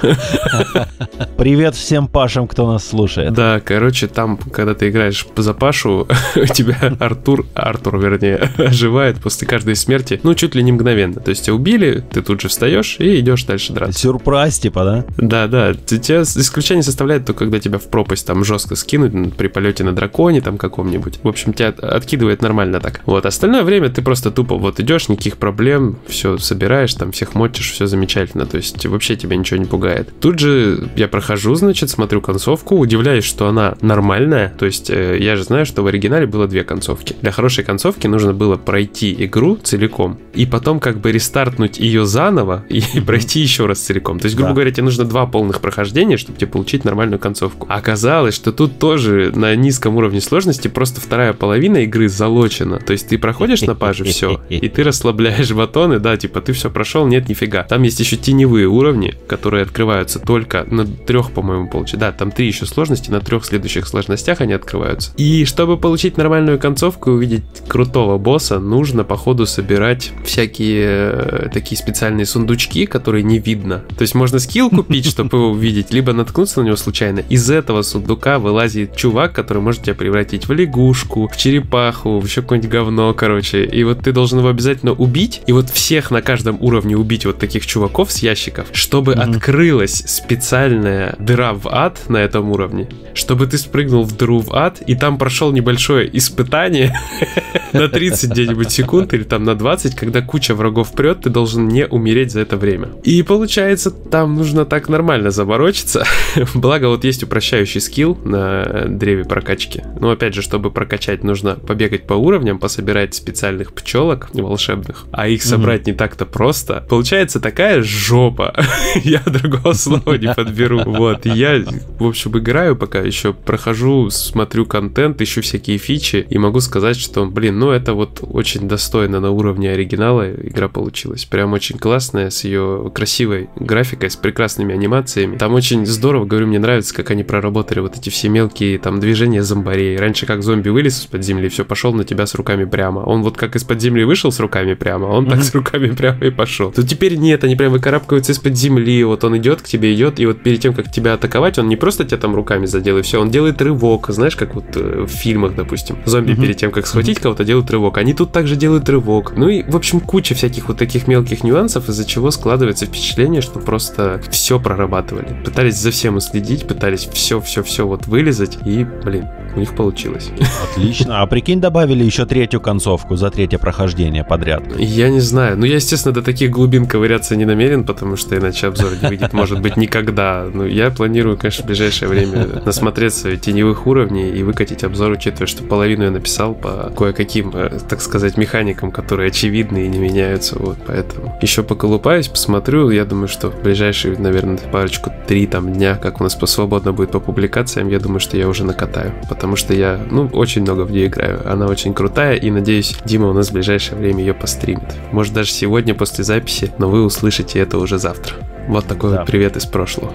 Привет 1.38 1.76
всем 1.76 2.08
Пашам, 2.08 2.48
кто 2.48 2.70
нас 2.70 2.88
слушает. 2.88 3.34
Да, 3.34 3.62
короче, 3.64 4.08
там, 4.08 4.38
когда 4.38 4.74
ты 4.74 4.90
играешь 4.90 5.26
за 5.36 5.54
Пашу, 5.54 6.08
у 6.36 6.46
тебя 6.54 6.78
Артур, 7.00 7.46
Артур, 7.54 8.00
вернее, 8.00 8.52
оживает 8.58 9.18
после 9.18 9.48
каждой 9.48 9.76
смерти, 9.76 10.20
ну, 10.24 10.36
чуть 10.36 10.56
ли 10.56 10.64
не 10.64 10.72
мгновенно. 10.74 11.22
То 11.22 11.30
есть 11.30 11.46
тебя 11.46 11.56
убили, 11.56 12.04
ты 12.12 12.22
тут 12.22 12.42
же 12.42 12.50
встаешь 12.50 12.98
и 13.00 13.20
идешь 13.20 13.46
дальше 13.46 13.72
драться. 13.72 13.98
Сюрприз, 14.00 14.60
типа, 14.60 14.84
да? 14.84 15.06
Да, 15.30 15.48
да. 15.48 15.74
Тебя 15.74 16.24
исключение 16.24 16.82
составляет 16.82 17.26
только, 17.26 17.40
когда 17.40 17.60
тебя 17.60 17.78
в 17.78 17.88
пропасть 17.88 18.26
там 18.26 18.44
жестко 18.44 18.76
скинуть 18.76 19.36
при 19.36 19.48
полете 19.48 19.84
на 19.84 19.92
драконе 19.92 20.42
там 20.42 20.58
каком-нибудь. 20.58 21.20
В 21.22 21.28
общем, 21.28 21.54
тебя 21.54 21.70
откидывает 21.70 22.42
нормально 22.42 22.80
так. 22.80 23.02
Вот, 23.06 23.28
остальное 23.28 23.64
время 23.64 23.90
ты 23.90 24.02
просто 24.02 24.32
тупо 24.32 24.58
вот 24.58 24.80
идешь, 24.80 25.08
никаких 25.08 25.38
проблем, 25.38 25.98
все 26.08 26.40
собираешь, 26.40 26.94
там 26.96 27.12
всех 27.12 27.36
мочишь, 27.36 27.72
все 27.72 27.86
замечательно. 27.86 28.48
То 28.48 28.58
есть 28.58 28.84
вообще 28.88 29.16
тебя 29.16 29.36
ничего 29.36 29.60
не 29.60 29.66
пугает. 29.66 30.10
Тут 30.20 30.40
же 30.40 30.90
я 30.96 31.08
прохожу, 31.08 31.54
значит, 31.54 31.92
смотрю 31.92 32.22
концовку, 32.22 32.78
удивляюсь, 32.78 33.24
что 33.24 33.48
она 33.48 33.78
нормальная. 33.82 34.54
То 34.58 34.66
есть 34.66 34.90
э, 34.90 35.18
я 35.20 35.36
же 35.36 35.44
знаю, 35.44 35.68
что 35.68 35.84
в 35.84 35.88
оригинале 35.88 36.26
было 36.26 36.48
две 36.48 36.64
концовки. 36.64 37.16
Для 37.22 37.32
хорошей 37.32 37.64
концовки 37.64 38.08
нужно 38.08 38.34
было 38.34 38.56
пройти 38.56 39.16
игру 39.26 39.58
целиком 39.58 40.18
и 40.34 40.48
потом 40.48 40.80
как 40.80 41.00
бы 41.00 41.12
рестартнуть 41.12 41.80
ее 41.80 42.06
заново 42.06 42.66
и 42.68 42.82
пройти 43.06 43.42
еще 43.42 43.68
раз 43.68 43.80
целиком. 43.80 44.20
То 44.20 44.26
есть, 44.26 44.36
грубо 44.36 44.50
да. 44.50 44.56
говоря, 44.56 44.72
тебе 44.72 44.86
нужно 44.86 45.06
два 45.06 45.19
полных 45.26 45.62
прохождения, 45.62 46.18
чтобы 46.18 46.38
тебе 46.38 46.48
получить 46.48 46.86
нормальную 46.86 47.20
концовку. 47.20 47.68
А 47.70 47.76
оказалось, 47.76 48.36
что 48.36 48.52
тут 48.52 48.80
тоже 48.80 49.32
на 49.36 49.56
низком 49.56 49.96
уровне 49.96 50.22
сложности 50.22 50.68
просто 50.68 51.02
вторая 51.02 51.34
половина 51.34 51.78
игры 51.78 52.10
залочена. 52.10 52.80
То 52.80 52.94
есть 52.94 53.10
ты 53.10 53.18
проходишь 53.18 53.62
на 53.62 53.76
паже 53.76 54.04
все, 54.06 54.42
и 54.50 54.68
ты 54.70 54.84
расслабляешь 54.84 55.52
батоны, 55.52 56.00
да, 56.00 56.18
типа 56.18 56.42
ты 56.42 56.54
все 56.54 56.70
прошел, 56.70 57.06
нет, 57.08 57.30
нифига. 57.30 57.64
Там 57.64 57.84
есть 57.84 58.00
еще 58.00 58.16
теневые 58.18 58.68
уровни, 58.68 59.16
которые 59.28 59.64
открываются 59.64 60.20
только 60.20 60.66
на 60.70 60.86
трех, 60.86 61.32
по-моему, 61.32 61.70
получается. 61.70 61.98
Да, 61.98 62.12
там 62.12 62.32
три 62.32 62.48
еще 62.48 62.66
сложности, 62.66 63.10
на 63.10 63.20
трех 63.20 63.46
следующих 63.46 63.88
сложностях 63.88 64.42
они 64.42 64.54
открываются. 64.54 65.12
И 65.18 65.46
чтобы 65.46 65.78
получить 65.78 66.18
нормальную 66.18 66.60
концовку 66.60 67.12
и 67.12 67.14
увидеть 67.14 67.44
крутого 67.68 68.18
босса 68.18 68.60
нужно, 68.60 69.04
походу, 69.04 69.46
собирать 69.46 70.12
всякие 70.24 70.86
э, 70.86 71.50
такие 71.52 71.78
специальные 71.78 72.26
сундучки, 72.26 72.86
которые 72.86 73.24
не 73.24 73.40
видно. 73.40 73.84
То 73.98 74.02
есть 74.04 74.16
можно 74.16 74.40
скилл 74.40 74.70
купить, 74.70 75.06
чтобы 75.10 75.38
его 75.38 75.50
увидеть, 75.50 75.92
либо 75.92 76.14
наткнуться 76.14 76.62
на 76.62 76.66
него 76.66 76.76
случайно. 76.76 77.20
Из 77.30 77.50
этого 77.50 77.82
сундука 77.82 78.40
вылазит 78.40 78.96
чувак, 78.96 79.34
который 79.34 79.62
может 79.62 79.84
тебя 79.84 79.96
превратить 79.96 80.48
в 80.48 80.54
лягушку, 80.54 81.28
в 81.28 81.38
черепаху, 81.38 82.20
в 82.20 82.26
еще 82.26 82.42
какое-нибудь 82.42 82.72
говно, 82.72 83.14
короче. 83.14 83.66
И 83.66 83.84
вот 83.84 84.02
ты 84.02 84.12
должен 84.12 84.40
его 84.40 84.50
обязательно 84.50 84.94
убить, 84.94 85.42
и 85.48 85.52
вот 85.52 85.70
всех 85.70 86.12
на 86.12 86.22
каждом 86.22 86.62
уровне 86.62 86.96
убить 86.98 87.26
вот 87.26 87.40
таких 87.40 87.66
чуваков 87.66 88.12
с 88.12 88.20
ящиков, 88.20 88.68
чтобы 88.72 89.14
mm-hmm. 89.14 89.36
открылась 89.36 90.04
специальная 90.08 91.16
дыра 91.20 91.54
в 91.54 91.68
ад 91.68 92.10
на 92.10 92.18
этом 92.18 92.52
уровне, 92.52 92.88
чтобы 93.14 93.48
ты 93.48 93.58
спрыгнул 93.58 94.04
в 94.04 94.16
дыру 94.16 94.40
в 94.40 94.54
ад, 94.54 94.82
и 94.86 94.96
там 94.96 95.18
прошел 95.18 95.52
небольшое 95.52 96.10
испытание 96.18 96.96
на 97.74 97.88
30 97.88 98.32
где-нибудь 98.32 98.72
секунд 98.72 99.14
или 99.14 99.24
там 99.24 99.44
на 99.44 99.56
20, 99.56 99.96
когда 99.96 100.22
куча 100.22 100.56
врагов 100.56 100.94
прет, 100.94 101.22
ты 101.22 101.30
должен 101.30 101.68
не 101.68 101.88
умереть 101.88 102.32
за 102.32 102.42
это 102.42 102.58
время. 102.58 102.90
И 103.04 103.22
получается, 103.24 103.92
там 103.92 104.36
нужно 104.36 104.66
так 104.66 104.90
нормально 105.00 105.32
заморочиться. 105.32 106.06
Благо, 106.54 106.90
вот 106.90 107.06
есть 107.06 107.24
упрощающий 107.24 107.80
скилл 107.80 108.18
на 108.26 108.86
древе 108.90 109.24
прокачки. 109.24 109.82
Но 109.98 110.12
опять 110.12 110.34
же, 110.34 110.42
чтобы 110.42 110.72
прокачать, 110.72 111.24
нужно 111.24 111.56
побегать 111.56 112.06
по 112.06 112.16
уровням, 112.16 112.60
пособирать 112.60 113.16
специальных 113.16 113.72
пчелок 113.72 114.30
волшебных, 114.34 115.06
а 115.14 115.30
их 115.30 115.42
собрать 115.42 115.88
не 115.88 115.94
так-то 115.94 116.26
просто. 116.26 116.86
Получается 116.90 117.40
такая 117.40 117.82
жопа. 117.82 118.54
я 119.06 119.22
другого 119.26 119.72
слова 119.72 120.18
не 120.18 120.34
подберу. 120.34 120.82
Вот, 120.86 121.26
я, 121.26 121.64
в 121.98 122.06
общем, 122.06 122.38
играю 122.38 122.76
пока 122.76 123.00
еще, 123.00 123.32
прохожу, 123.32 124.10
смотрю 124.10 124.66
контент, 124.66 125.22
ищу 125.22 125.42
всякие 125.42 125.78
фичи, 125.78 126.28
и 126.30 126.38
могу 126.38 126.60
сказать, 126.60 126.98
что, 126.98 127.26
блин, 127.26 127.58
ну 127.58 127.72
это 127.72 127.94
вот 127.94 128.20
очень 128.22 128.68
достойно 128.68 129.22
на 129.22 129.32
уровне 129.32 129.72
оригинала 129.72 130.30
игра 130.30 130.68
получилась. 130.68 131.24
Прям 131.24 131.54
очень 131.54 131.78
классная, 131.78 132.32
с 132.32 132.44
ее 132.44 132.92
красивой 132.94 133.50
графикой, 133.56 134.10
с 134.10 134.18
прекрасными 134.18 134.74
анимациями. 134.74 134.89
Там 135.38 135.54
очень 135.54 135.86
здорово, 135.86 136.26
говорю, 136.26 136.48
мне 136.48 136.60
нравится, 136.60 136.94
как 136.94 137.12
они 137.12 137.24
проработали 137.24 137.80
вот 137.80 137.98
эти 137.98 138.10
все 138.10 138.30
мелкие 138.30 138.78
там 138.80 139.00
движения 139.00 139.44
зомбарей. 139.44 139.98
Раньше 139.98 140.26
как 140.26 140.44
зомби 140.44 140.70
вылез 140.70 141.00
из-под 141.00 141.24
земли, 141.24 141.50
все, 141.50 141.66
пошел 141.66 141.94
на 141.94 142.04
тебя 142.04 142.26
с 142.26 142.36
руками 142.36 142.66
прямо. 142.66 143.00
Он 143.00 143.24
вот 143.24 143.38
как 143.38 143.56
из-под 143.56 143.82
земли 143.82 144.04
вышел 144.04 144.32
с 144.32 144.40
руками 144.40 144.74
прямо, 144.74 145.06
он 145.06 145.28
так 145.28 145.44
с 145.44 145.54
руками 145.54 145.88
прямо 145.96 146.26
и 146.26 146.30
пошел. 146.32 146.72
То 146.72 146.86
теперь 146.86 147.16
нет, 147.16 147.44
они 147.44 147.56
прям 147.56 147.72
выкарабкиваются 147.72 148.32
из-под 148.32 148.58
земли, 148.58 149.04
вот 149.04 149.24
он 149.24 149.38
идет 149.38 149.62
к 149.62 149.66
тебе, 149.66 149.94
идет, 149.94 150.20
и 150.20 150.26
вот 150.26 150.42
перед 150.42 150.60
тем, 150.60 150.74
как 150.74 150.92
тебя 150.92 151.14
атаковать, 151.14 151.60
он 151.60 151.68
не 151.68 151.76
просто 151.76 152.06
тебя 152.06 152.18
там 152.18 152.36
руками 152.36 152.66
задел, 152.66 152.98
и 152.98 153.02
все, 153.02 153.22
он 153.22 153.30
делает 153.30 153.62
рывок, 153.62 154.08
знаешь, 154.10 154.36
как 154.36 154.56
вот 154.56 154.66
э, 154.76 155.06
в 155.08 155.10
фильмах, 155.10 155.56
допустим. 155.56 155.98
Зомби 156.06 156.34
перед 156.34 156.58
тем, 156.58 156.72
как 156.72 156.88
схватить 156.88 157.20
кого-то, 157.20 157.44
делают 157.44 157.70
рывок. 157.72 157.98
Они 157.98 158.14
тут 158.14 158.32
также 158.32 158.56
делают 158.56 158.90
рывок. 158.90 159.34
Ну 159.36 159.50
и, 159.50 159.64
в 159.64 159.76
общем, 159.76 160.00
куча 160.00 160.36
всяких 160.36 160.68
вот 160.68 160.78
таких 160.78 161.08
мелких 161.08 161.44
нюансов, 161.44 161.90
из-за 161.90 162.06
чего 162.06 162.32
складывается 162.32 162.86
впечатление, 162.86 163.42
что 163.42 163.60
просто 163.60 164.22
все 164.30 164.60
прорабатывали. 164.80 165.44
Пытались 165.44 165.76
за 165.76 165.92
всем 165.92 166.16
уследить, 166.16 166.66
пытались 166.66 167.06
все-все-все 167.12 167.86
вот 167.86 168.08
вылезать, 168.08 168.58
и, 168.66 168.86
блин, 169.04 169.28
у 169.56 169.60
них 169.60 169.76
получилось. 169.76 170.32
Отлично. 170.72 171.22
А 171.22 171.28
прикинь, 171.28 171.60
добавили 171.60 172.04
еще 172.04 172.26
третью 172.26 172.62
концовку 172.62 173.18
за 173.18 173.30
третье 173.30 173.58
прохождение 173.58 174.24
подряд. 174.24 174.64
Я 174.78 175.10
не 175.10 175.20
знаю. 175.20 175.58
Ну, 175.58 175.66
я, 175.66 175.76
естественно, 175.76 176.14
до 176.14 176.22
таких 176.22 176.52
глубин 176.52 176.86
ковыряться 176.86 177.36
не 177.36 177.46
намерен, 177.46 177.84
потому 177.84 178.16
что 178.16 178.38
иначе 178.38 178.68
обзор 178.68 178.92
не 179.02 179.10
выйдет, 179.10 179.34
может 179.34 179.62
быть, 179.62 179.76
никогда. 179.76 180.46
Ну, 180.52 180.66
я 180.66 180.92
планирую, 180.92 181.38
конечно, 181.38 181.64
в 181.64 181.68
ближайшее 181.68 182.08
время 182.08 182.62
насмотреться 182.66 183.36
теневых 183.36 183.86
уровней 183.86 184.30
и 184.30 184.44
выкатить 184.44 184.84
обзор, 184.84 185.12
учитывая, 185.12 185.48
что 185.48 185.64
половину 185.64 186.06
я 186.06 186.12
написал 186.12 186.54
по 186.54 186.92
кое-каким, 186.96 187.52
э, 187.54 187.80
так 187.90 188.02
сказать, 188.02 188.38
механикам, 188.38 188.92
которые 188.92 189.28
очевидны 189.28 189.86
и 189.86 189.88
не 189.90 190.00
меняются. 190.00 190.58
Вот, 190.58 190.78
поэтому 190.86 191.38
еще 191.42 191.64
поколупаюсь, 191.64 192.28
посмотрю. 192.28 192.90
Я 192.92 193.06
думаю, 193.06 193.28
что 193.28 193.50
в 193.50 193.62
ближайшие, 193.62 194.18
наверное, 194.18 194.58
парочку, 194.72 195.12
три 195.28 195.48
там 195.48 195.74
дня, 195.74 195.96
как 195.96 196.22
у 196.22 196.24
нас 196.24 196.36
по 196.36 196.46
свободно 196.46 196.94
будет 196.94 197.12
по 197.12 197.20
публикациям, 197.20 197.90
я 197.90 198.00
думаю, 198.00 198.20
что 198.20 198.38
я 198.38 198.48
уже 198.48 198.64
накатаю 198.64 199.14
потому 199.30 199.56
что 199.56 199.74
я, 199.74 200.00
ну, 200.10 200.28
очень 200.34 200.64
много 200.64 200.82
в 200.82 200.92
нее 200.92 201.08
играю. 201.08 201.42
Она 201.50 201.68
очень 201.68 201.94
крутая, 201.94 202.36
и 202.36 202.50
надеюсь, 202.52 202.98
Дима 203.06 203.30
у 203.30 203.34
нас 203.34 203.50
в 203.50 203.54
ближайшее 203.54 203.98
время 203.98 204.20
ее 204.20 204.34
постримит. 204.34 204.96
Может, 205.12 205.34
даже 205.34 205.52
сегодня 205.52 205.94
после 205.94 206.24
записи, 206.24 206.72
но 206.78 206.90
вы 206.90 207.04
услышите 207.04 207.60
это 207.60 207.78
уже 207.78 208.00
завтра. 208.00 208.36
Вот 208.68 208.86
такой 208.86 209.12
да. 209.12 209.20
вот 209.20 209.28
привет 209.28 209.58
из 209.58 209.66
прошлого. 209.66 210.14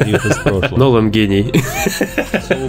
Привет 0.00 0.24
из 0.24 0.36
прошлого. 0.44 0.78
Нолан 0.78 1.10
гений. 1.10 1.52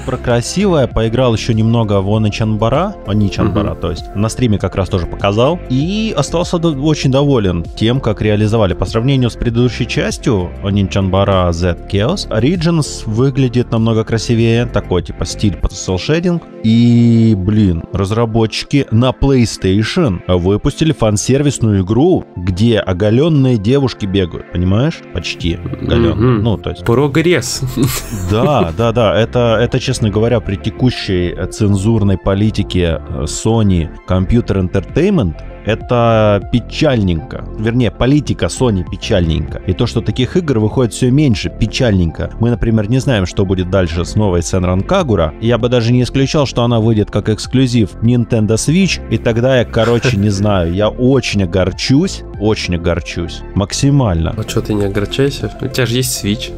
Про 0.05 0.17
красивое 0.17 0.87
поиграл 0.87 1.33
еще 1.33 1.53
немного 1.53 2.01
в 2.01 2.13
Оны 2.13 2.29
Чанбара, 2.29 2.93
Они 3.05 3.31
Чанбара, 3.31 3.73
то 3.75 3.91
есть 3.91 4.13
на 4.15 4.27
стриме 4.27 4.57
как 4.57 4.75
раз 4.75 4.89
тоже 4.89 5.05
показал. 5.05 5.59
И 5.69 6.13
остался 6.17 6.57
очень 6.57 7.09
доволен 7.09 7.63
тем, 7.63 8.01
как 8.01 8.21
реализовали. 8.21 8.73
По 8.73 8.85
сравнению 8.85 9.29
с 9.29 9.35
предыдущей 9.35 9.87
частью 9.87 10.49
Они 10.61 10.81
Чанбара 10.89 11.51
Z 11.51 11.87
Chaos, 11.91 12.27
Origins 12.29 13.03
выглядит 13.05 13.71
намного 13.71 14.03
красивее, 14.03 14.65
такой 14.65 15.03
типа 15.03 15.25
стиль 15.25 15.55
под 15.55 15.73
шейдинг. 15.73 16.43
И, 16.63 17.33
блин, 17.37 17.83
разработчики 17.93 18.87
на 18.91 19.11
PlayStation 19.11 20.21
выпустили 20.27 20.91
фан-сервисную 20.91 21.83
игру, 21.83 22.25
где 22.35 22.79
оголенные 22.79 23.57
девушки 23.57 24.05
бегают, 24.05 24.51
понимаешь? 24.51 25.01
почти 25.13 25.55
оголенный. 25.55 26.37
Mm-hmm. 26.37 26.41
Ну, 26.41 26.57
то 26.57 26.69
есть... 26.69 26.85
Прогресс. 26.85 27.61
Да, 28.31 28.71
да, 28.77 28.91
да. 28.91 29.17
Это, 29.17 29.57
это, 29.59 29.79
честно 29.79 30.09
говоря, 30.09 30.39
при 30.39 30.55
текущей 30.55 31.35
цензурной 31.51 32.17
политике 32.17 33.01
э, 33.09 33.23
Sony 33.23 33.89
Computer 34.07 34.61
Entertainment 34.61 35.35
это 35.67 36.49
печальненько. 36.51 37.43
Вернее, 37.59 37.91
политика 37.91 38.45
Sony 38.45 38.85
печальненько. 38.89 39.59
И 39.67 39.73
то, 39.73 39.85
что 39.85 40.01
таких 40.01 40.37
игр 40.37 40.59
выходит 40.59 40.93
все 40.93 41.11
меньше, 41.11 41.49
печальненько. 41.49 42.31
Мы, 42.39 42.49
например, 42.49 42.89
не 42.89 42.99
знаем, 42.99 43.25
что 43.25 43.45
будет 43.45 43.69
дальше 43.69 44.05
с 44.05 44.15
новой 44.15 44.39
Senran 44.39 44.85
Kagura. 44.87 45.33
Я 45.41 45.57
бы 45.57 45.67
даже 45.67 45.91
не 45.91 46.03
исключал, 46.03 46.45
что 46.45 46.63
она 46.63 46.79
выйдет 46.79 47.11
как 47.11 47.27
эксклюзив 47.27 47.95
Nintendo 48.01 48.55
Switch. 48.55 49.01
И 49.11 49.17
тогда 49.17 49.59
я, 49.59 49.65
короче, 49.65 50.15
не 50.15 50.29
знаю. 50.29 50.73
Я 50.73 50.87
очень 50.87 51.43
огорчусь. 51.43 52.23
Очень 52.39 52.75
огорчусь. 52.75 53.41
Максимально. 53.55 54.33
А 54.37 54.49
что 54.49 54.61
ты 54.61 54.73
не 54.73 54.85
огорчайся? 54.85 55.51
У 55.61 55.67
тебя 55.67 55.85
же 55.85 55.95
есть 55.95 56.23
Switch. 56.23 56.53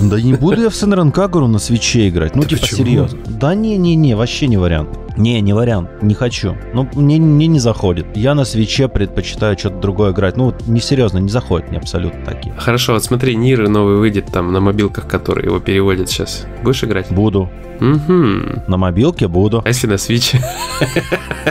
Да 0.00 0.20
не 0.20 0.34
буду 0.34 0.62
я 0.62 0.70
в 0.70 0.74
Senran 0.74 1.12
Kagura 1.12 1.48
на 1.48 1.58
свече 1.58 2.08
играть. 2.08 2.36
Ну, 2.36 2.44
типа, 2.44 2.64
серьезно. 2.64 3.18
Да 3.26 3.54
не-не-не, 3.54 4.14
вообще 4.14 4.46
не 4.46 4.56
вариант. 4.56 4.90
Не, 5.16 5.40
не 5.40 5.52
вариант, 5.52 6.02
не 6.02 6.14
хочу. 6.14 6.56
Ну, 6.74 6.88
мне, 6.94 7.18
мне 7.18 7.46
не 7.46 7.58
заходит. 7.58 8.16
Я 8.16 8.34
на 8.34 8.44
свече 8.44 8.88
предпочитаю 8.88 9.58
что-то 9.58 9.78
другое 9.78 10.12
играть. 10.12 10.36
Ну, 10.36 10.54
не 10.66 10.80
серьезно, 10.80 11.18
не 11.18 11.28
заходит 11.28 11.68
мне 11.68 11.78
абсолютно 11.78 12.24
такие. 12.24 12.54
Хорошо, 12.58 12.94
вот 12.94 13.04
смотри, 13.04 13.36
Нир 13.36 13.68
новый 13.68 13.96
выйдет 13.96 14.26
там 14.26 14.52
на 14.52 14.60
мобилках, 14.60 15.06
которые 15.06 15.46
его 15.46 15.60
переводят 15.60 16.08
сейчас. 16.08 16.46
Будешь 16.62 16.84
играть? 16.84 17.10
Буду. 17.10 17.48
Угу. 17.82 18.62
На 18.68 18.76
мобилке 18.76 19.26
буду. 19.26 19.60
А 19.64 19.68
если 19.68 19.88
на 19.88 19.94
Switch? 19.94 20.36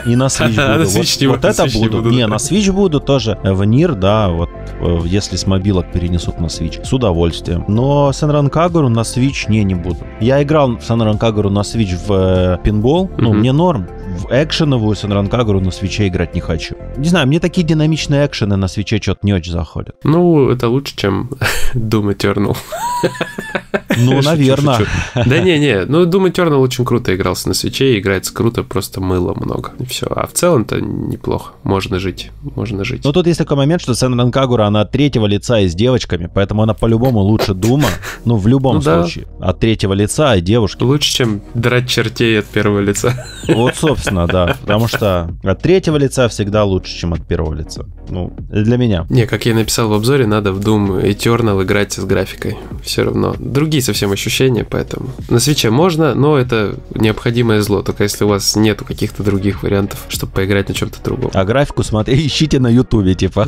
И 0.06 0.15
на 0.15 0.27
Switch 0.27 0.50
буду. 0.50 0.62
А 0.62 0.77
на 0.77 0.84
Switch 0.84 1.13
вот, 1.13 1.22
не 1.22 1.27
вот 1.27 1.46
это 1.46 1.65
буду. 1.65 1.98
буду. 1.98 2.10
Не, 2.10 2.27
на 2.27 2.36
Switch 2.36 2.72
буду 2.72 3.00
тоже. 3.01 3.38
В 3.44 3.63
Нир, 3.65 3.96
да, 3.96 4.30
вот 4.30 4.50
э, 4.80 5.00
если 5.06 5.36
с 5.36 5.46
мобилок 5.46 5.91
перенесут 5.91 6.39
на 6.39 6.46
Switch. 6.46 6.86
С 6.86 6.94
удовольствием. 6.94 7.65
Но 7.68 8.12
Сенран 8.13 8.50
Кагуру 8.50 8.88
на 8.88 9.01
Switch 9.01 9.50
не, 9.50 9.63
не 9.63 9.75
буду. 9.75 9.98
Я 10.22 10.41
играл 10.41 10.77
в 10.77 10.84
Сенран 10.84 11.18
Кагуру 11.18 11.50
на 11.50 11.60
Switch 11.60 11.98
в 12.08 12.12
э, 12.12 12.58
пинбол. 12.63 13.10
Ну, 13.18 13.34
мне 13.34 13.50
норм 13.51 13.88
в 14.17 14.27
экшеновую 14.31 14.96
Санранкагру 14.96 15.60
на 15.60 15.72
свече 15.72 16.08
играть 16.08 16.36
не 16.36 16.41
хочу. 16.41 16.75
Не 16.98 17.10
знаю, 17.10 17.27
мне 17.27 17.39
такие 17.39 17.65
динамичные 17.65 18.25
экшены 18.25 18.55
на 18.55 18.67
свече 18.67 19.01
что-то 19.01 19.20
не 19.24 19.34
очень 19.34 19.51
заходят. 19.51 19.96
Ну, 20.03 20.50
это 20.50 20.67
лучше, 20.67 20.96
чем 20.96 21.29
Doom 21.74 22.15
Eternal. 22.15 22.58
Ну, 23.98 24.22
наверное. 24.22 24.86
Да 25.14 25.40
не-не, 25.40 25.86
ну 25.86 26.06
Doom 26.06 26.32
Eternal 26.32 26.58
очень 26.58 26.86
круто 26.86 27.16
игрался 27.16 27.48
на 27.48 27.54
свече, 27.54 28.00
играется 28.00 28.34
круто, 28.34 28.64
просто 28.64 29.02
мыло 29.02 29.34
много, 29.36 29.72
и 29.80 29.86
все. 29.86 30.08
А 30.08 30.28
в 30.28 30.34
целом-то 30.34 30.80
неплохо, 30.82 31.54
можно 31.64 32.00
жить, 32.00 32.32
можно 32.56 32.84
жить. 32.84 33.04
Ну, 33.04 33.12
тут 33.12 33.28
есть 33.28 33.40
такой 33.40 33.58
момент, 33.58 33.82
что 33.82 33.94
Сенран 33.94 34.32
Кагура, 34.32 34.66
она 34.66 34.82
от 34.82 34.92
третьего 34.92 35.26
лица 35.26 35.60
и 35.60 35.68
с 35.68 35.76
девочками, 35.76 36.30
поэтому 36.34 36.64
она 36.64 36.74
по-любому 36.74 37.20
лучше 37.20 37.54
Дума, 37.54 37.88
ну, 38.26 38.38
в 38.38 38.48
любом 38.48 38.76
ну, 38.76 38.82
случае, 38.82 39.28
от 39.40 39.60
третьего 39.60 39.94
лица 39.94 40.36
и 40.36 40.42
девушки. 40.42 40.84
Лучше, 40.84 41.14
чем 41.14 41.42
драть 41.54 41.88
чертей 41.90 42.40
от 42.40 42.46
первого 42.46 42.80
лица. 42.80 43.26
Вот, 43.48 43.76
собственно, 43.76 44.28
да, 44.28 44.56
потому 44.62 44.88
что 44.88 45.30
от 45.44 45.62
третьего 45.62 45.98
лица 45.98 46.28
всегда 46.30 46.64
лучше, 46.64 46.98
чем 46.98 47.14
от 47.14 47.28
первого 47.28 47.54
лица. 47.54 47.86
ну, 48.10 48.34
для 48.50 48.78
меня. 48.78 49.06
Не, 49.10 49.26
как 49.26 49.46
я 49.46 49.56
написал 49.56 49.90
в 49.90 49.94
обзоре, 49.94 50.28
надо 50.28 50.52
в 50.52 50.60
Doom 50.60 51.04
Eternal 51.04 51.64
играть 51.64 51.94
с 51.94 52.04
графикой. 52.04 52.58
Все 52.84 53.04
равно. 53.04 53.36
Другие 53.40 53.81
совсем 53.82 54.12
ощущения, 54.12 54.66
поэтому. 54.70 55.10
На 55.30 55.40
свече 55.40 55.70
можно, 55.70 56.16
но 56.16 56.38
это 56.38 56.76
необходимое 56.96 57.62
зло, 57.62 57.82
только 57.82 58.04
если 58.04 58.24
у 58.24 58.28
вас 58.28 58.56
нету 58.56 58.86
каких-то 58.86 59.24
других 59.24 59.64
вариантов, 59.64 60.06
чтобы 60.10 60.34
поиграть 60.34 60.70
на 60.70 60.76
чем-то 60.76 61.04
другом. 61.04 61.32
А 61.34 61.44
графику 61.44 61.84
смотри, 61.84 62.16
ищите 62.28 62.60
на 62.60 62.68
ютубе, 62.68 63.16
типа. 63.16 63.48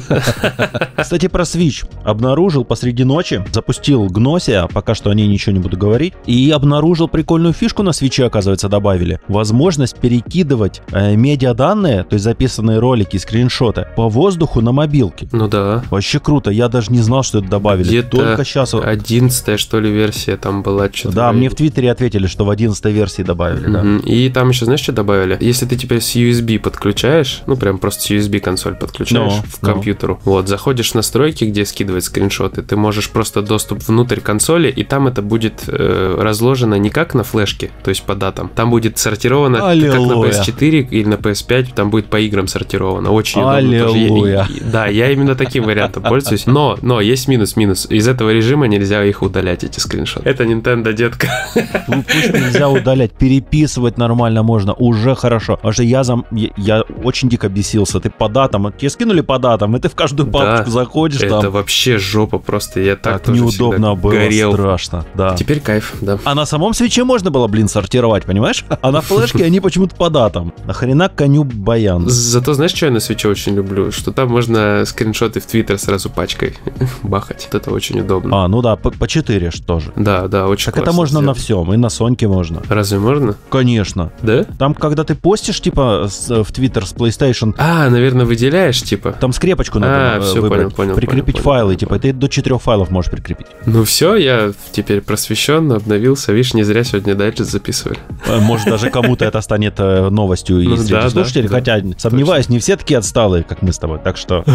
Кстати, 0.98 1.28
про 1.28 1.44
Switch. 1.44 1.86
Обнаружил 2.04 2.66
посреди 2.66 3.04
ночи, 3.04 3.44
запустил 3.52 4.06
Гносия, 4.06 4.68
пока 4.68 4.96
что 4.96 5.10
о 5.10 5.16
ней 5.16 5.28
ничего 5.28 5.54
не 5.54 5.60
буду 5.60 5.78
говорить, 5.78 6.13
и 6.25 6.52
обнаружил 6.52 7.08
прикольную 7.08 7.54
фишку 7.54 7.84
на 7.84 7.94
свече, 7.94 8.25
оказывается, 8.25 8.70
добавили. 8.70 9.20
Возможность 9.28 9.98
перекидывать 9.98 10.82
э, 10.92 11.16
медиаданные, 11.16 12.04
то 12.04 12.13
есть 12.13 12.24
записанные 12.24 12.80
ролики, 12.80 13.18
скриншоты, 13.18 13.88
по 13.96 14.10
воздуху 14.10 14.62
на 14.62 14.72
мобилке. 14.72 15.28
Ну 15.32 15.48
да. 15.48 15.84
Вообще 15.90 16.20
круто. 16.20 16.52
Я 16.52 16.70
даже 16.70 16.92
не 16.92 17.00
знал, 17.00 17.24
что 17.24 17.40
это 17.40 17.48
добавили. 17.48 17.88
Где-то 17.88 18.18
Только 18.18 18.46
сейчас. 18.46 18.74
11 18.74 19.60
что 19.60 19.80
ли, 19.80 19.92
версия 19.92 20.23
там 20.32 20.63
была. 20.63 20.89
Что-то 20.92 21.15
да, 21.15 21.32
мне 21.32 21.50
в 21.50 21.56
Твиттере 21.56 21.92
ответили, 21.92 22.27
что 22.27 22.46
в 22.46 22.50
11 22.50 22.86
версии 22.86 23.22
добавили, 23.22 23.68
да. 23.68 23.84
И 24.06 24.30
там 24.30 24.50
еще, 24.50 24.65
знаешь, 24.65 24.82
что 24.82 24.92
добавили? 24.92 25.38
Если 25.39 25.65
ты 25.65 25.75
теперь 25.75 26.01
с 26.01 26.15
USB 26.15 26.60
подключаешь, 26.60 27.44
ну 27.46 27.56
прям 27.56 27.77
просто 27.77 28.03
с 28.03 28.12
USB 28.12 28.39
консоль 28.39 28.75
подключаешь 28.75 29.34
no, 29.34 29.46
в 29.48 29.60
компьютеру, 29.60 30.15
no. 30.15 30.22
вот, 30.25 30.48
заходишь 30.48 30.92
в 30.92 30.96
настройки, 30.96 31.46
где 31.46 31.65
скидывать 31.65 32.06
скриншоты, 32.06 32.62
ты 32.62 32.75
можешь 32.75 33.10
просто 33.10 33.42
доступ 33.42 33.84
внутрь 33.88 34.20
консоли, 34.20 34.70
и 34.70 34.84
там 34.84 35.08
это 35.08 35.22
будет 35.22 35.63
э, 35.68 36.18
разложено 36.20 36.75
не 36.75 36.89
как 36.89 37.13
на 37.13 37.24
флешке, 37.24 37.72
то 37.84 37.89
есть 37.89 38.03
по 38.03 38.15
датам. 38.15 38.50
Там 38.53 38.70
будет 38.70 38.98
сортировано 38.98 39.70
Аллилуйя. 39.70 39.92
как 39.92 40.01
на 40.01 40.13
PS4 40.24 40.89
или 40.89 41.06
на 41.06 41.15
PS5, 41.15 41.74
там 41.75 41.89
будет 41.89 42.08
по 42.08 42.20
играм 42.20 42.48
сортировано. 42.48 43.12
Очень 43.12 43.42
Аллилуйя. 43.42 44.44
удобно. 44.44 44.72
Да, 44.72 44.88
я 44.88 45.12
именно 45.12 45.36
таким 45.36 45.65
вариантом 45.65 46.03
пользуюсь. 46.03 46.46
Но, 46.46 46.77
но 46.82 47.01
есть 47.01 47.27
минус-минус. 47.27 47.88
Из 47.89 48.08
этого 48.08 48.32
режима 48.32 48.68
нельзя 48.68 49.03
их 49.03 49.22
удалять, 49.22 49.63
эти 49.63 49.80
скриншоты. 49.80 50.12
Это 50.24 50.43
Nintendo, 50.43 50.93
детка. 50.93 51.27
Ну, 51.88 52.03
пусть 52.03 52.34
нельзя 52.34 52.70
удалять, 52.70 53.12
переписывать 53.13 53.98
нормально 53.98 54.43
можно, 54.43 54.74
уже 54.74 55.15
хорошо. 55.15 55.55
Потому 55.55 55.74
что 55.74 55.84
я, 55.84 56.03
зам... 56.03 56.25
я, 56.32 56.50
я 56.58 56.82
очень 57.03 57.29
дико 57.29 57.50
бесился. 57.50 58.00
Ты 58.00 58.10
по 58.10 58.29
датам, 58.29 58.72
тебе 58.77 58.89
скинули 58.89 59.22
по 59.22 59.38
датам, 59.39 59.75
и 59.75 59.79
ты 59.79 59.89
в 59.89 59.96
каждую 59.96 60.32
папочку 60.32 60.65
да, 60.65 60.72
заходишь 60.72 61.22
это 61.22 61.29
там. 61.29 61.39
Это 61.39 61.50
вообще 61.51 61.98
жопа 61.98 62.39
просто. 62.39 62.79
Я 62.79 62.96
так, 62.96 63.22
так 63.24 63.36
неудобно 63.36 63.96
было, 63.96 64.12
горел. 64.12 64.53
страшно. 64.53 65.05
Да. 65.15 65.36
Теперь 65.36 65.60
кайф, 65.60 65.93
да. 66.01 66.20
А 66.24 66.36
на 66.36 66.46
самом 66.46 66.74
свече 66.74 67.03
можно 67.03 67.32
было, 67.32 67.48
блин, 67.48 67.67
сортировать, 67.67 68.25
понимаешь? 68.25 68.65
А 68.82 68.91
на 68.91 69.01
флешке 69.01 69.46
они 69.46 69.60
почему-то 69.60 69.96
по 69.96 70.10
датам. 70.10 70.53
Нахрена 70.65 71.10
коню 71.10 71.43
баян? 71.43 72.08
Зато 72.10 72.53
знаешь, 72.53 72.74
что 72.74 72.86
я 72.86 72.91
на 72.91 73.00
свече 73.00 73.27
очень 73.27 73.55
люблю? 73.55 73.91
Что 73.91 74.12
там 74.12 74.29
можно 74.29 74.84
скриншоты 74.86 75.39
в 75.39 75.46
Твиттер 75.46 75.77
сразу 75.79 76.10
пачкой 76.10 76.55
бахать. 77.03 77.48
Вот 77.51 77.62
это 77.62 77.72
очень 77.72 78.00
удобно. 78.00 78.43
А, 78.43 78.48
ну 78.48 78.62
да, 78.62 78.75
по, 78.75 78.91
по 78.91 79.08
4 79.08 79.51
тоже. 79.65 79.91
Да, 80.03 80.27
да, 80.27 80.48
очень 80.48 80.72
Так 80.72 80.77
это 80.77 80.91
можно 80.91 81.19
сделать. 81.19 81.27
на 81.27 81.33
всем, 81.33 81.74
и 81.74 81.77
на 81.77 81.89
Соньке 81.89 82.27
можно. 82.27 82.62
Разве 82.69 83.00
можно? 83.00 83.36
Конечно. 83.50 84.12
Да? 84.22 84.45
Там, 84.57 84.74
когда 84.74 85.03
ты 85.03 85.15
постишь, 85.15 85.62
типа, 85.62 86.07
с, 86.10 86.43
в 86.43 86.51
Твиттер 86.51 86.86
с 86.86 86.93
PlayStation... 86.93 87.53
А, 87.57 87.89
наверное, 87.89 88.25
выделяешь, 88.25 88.81
типа? 88.81 89.13
Там 89.13 89.33
скрепочку 89.33 89.79
надо 89.79 90.17
а, 90.17 90.22
все, 90.22 90.41
выбрать. 90.41 90.63
Понял, 90.63 90.75
понял, 90.75 90.95
прикрепить 90.95 91.36
понял, 91.36 91.43
файлы, 91.43 91.67
понял, 91.67 91.79
типа, 91.79 91.89
понял. 91.89 92.01
ты 92.01 92.13
до 92.13 92.27
четырех 92.27 92.62
файлов 92.62 92.91
можешь 92.91 93.12
прикрепить. 93.12 93.48
Ну 93.65 93.83
все, 93.83 94.15
я 94.15 94.53
теперь 94.72 95.01
просвещен, 95.01 95.72
обновился. 95.72 96.33
Видишь, 96.33 96.53
не 96.53 96.63
зря 96.63 96.83
сегодня 96.83 97.15
дальше 97.15 97.43
записывали. 97.43 98.00
Э, 98.27 98.39
может, 98.39 98.67
даже 98.67 98.89
кому-то 98.89 99.25
это 99.25 99.41
станет 99.41 99.75
э, 99.77 100.10
новостью 100.10 100.62
и 100.62 100.67
ну, 100.67 100.77
да, 100.88 101.10
слушателей, 101.10 101.48
да, 101.48 101.55
хотя, 101.55 101.81
сомневаюсь, 101.98 102.50
не 102.50 102.60
все 102.60 102.75
такие 102.75 102.98
отсталые, 102.98 103.43
как 103.43 103.62
мы 103.62 103.72
с 103.72 103.77
тобой, 103.77 104.00
так 104.03 104.17
что... 104.17 104.43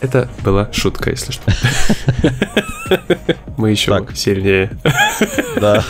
Это 0.00 0.28
была 0.42 0.68
шутка, 0.72 1.10
если 1.10 1.32
что. 1.32 1.42
Мы 3.56 3.70
еще 3.70 3.90
так. 3.90 4.16
сильнее. 4.16 4.70
Да. 5.60 5.84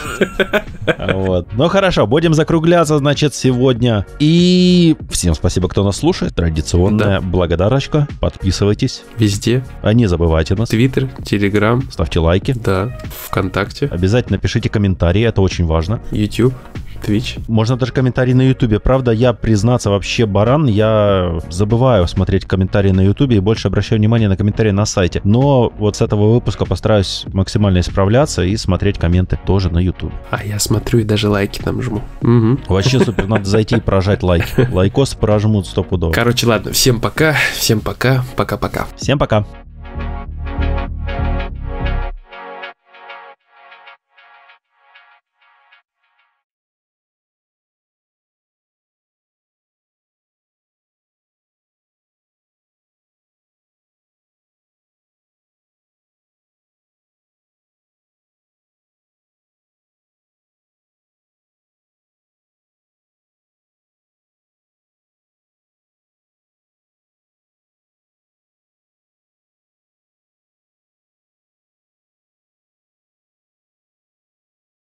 Вот. 1.15 1.49
Ну 1.53 1.69
хорошо, 1.69 2.07
будем 2.07 2.35
закругляться, 2.35 2.99
значит, 2.99 3.35
сегодня. 3.35 4.07
И 4.19 4.97
всем 5.11 5.35
спасибо, 5.35 5.69
кто 5.69 5.85
нас 5.85 5.99
слушает. 5.99 6.35
Традиционная 6.35 7.21
да. 7.21 7.27
благодарочка. 7.27 8.09
Подписывайтесь. 8.21 9.03
Везде. 9.19 9.65
А 9.83 9.93
не 9.93 10.07
забывайте 10.07 10.55
нас. 10.57 10.71
Твиттер, 10.71 11.09
Телеграм. 11.25 11.89
Ставьте 11.91 12.19
лайки. 12.19 12.53
Да. 12.53 12.99
ВКонтакте. 13.27 13.87
Обязательно 13.87 14.39
пишите 14.39 14.69
комментарии, 14.69 15.23
это 15.23 15.41
очень 15.41 15.67
важно. 15.67 16.01
YouTube. 16.11 16.55
Twitch. 17.01 17.43
Можно 17.49 17.77
даже 17.77 17.93
комментарии 17.93 18.33
на 18.33 18.43
Ютубе. 18.43 18.81
Правда, 18.81 19.13
я, 19.13 19.33
признаться, 19.33 19.91
вообще 19.91 20.27
баран. 20.27 20.67
Я 20.67 21.39
забываю 21.51 22.07
смотреть 22.07 22.45
комментарии 22.45 22.91
на 22.91 23.03
Ютубе 23.03 23.37
и 23.37 23.41
больше 23.41 23.69
обращаю 23.69 23.99
внимание 24.01 24.29
на 24.29 24.37
комментарии 24.37 24.71
на 24.71 24.87
сайте. 24.87 25.21
Но 25.25 25.73
вот 25.79 25.97
с 25.97 26.01
этого 26.01 26.33
выпуска 26.33 26.65
постараюсь 26.65 27.25
максимально 27.33 27.81
исправляться 27.81 28.43
и 28.43 28.57
смотреть 28.57 28.99
комменты 28.99 29.39
тоже 29.45 29.71
на 29.71 29.79
Ютубе. 29.79 30.13
А 30.31 30.45
я 30.45 30.59
смотрю 30.59 31.01
и 31.01 31.05
даже 31.05 31.29
лайки 31.29 31.61
там 31.61 31.83
жму. 31.83 32.03
Угу. 32.23 32.61
Вообще 32.69 33.01
супер, 33.01 33.27
надо 33.27 33.45
зайти 33.45 33.77
и 33.77 33.81
прожать 33.81 34.23
лайки. 34.23 34.69
Лайкос 34.71 35.15
прожмут 35.15 35.67
стопудово. 35.67 36.13
Короче, 36.13 36.47
ладно, 36.47 36.73
всем 36.73 37.01
пока, 37.01 37.35
всем 37.55 37.81
пока, 37.81 38.25
пока-пока. 38.37 38.87
Всем 38.97 39.19
пока. 39.19 39.47